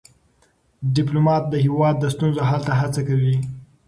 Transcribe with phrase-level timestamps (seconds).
[0.95, 3.35] ډيپلومات د هیواد د ستونزو حل ته هڅه کوي.